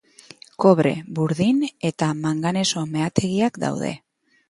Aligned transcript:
Kobre-, 0.63 1.01
burdin- 1.19 1.61
eta 1.91 2.09
manganeso-meategiak 2.25 3.65
daude. 3.69 3.97